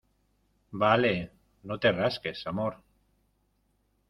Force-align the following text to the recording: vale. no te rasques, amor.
vale. 0.83 1.13
no 1.71 1.77
te 1.77 1.91
rasques, 1.91 2.43
amor. 2.53 2.77